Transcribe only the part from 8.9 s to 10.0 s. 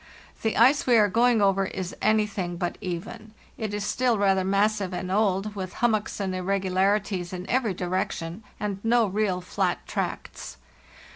real flat